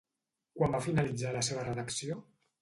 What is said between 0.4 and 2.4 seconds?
Quan va finalitzar la seva redacció?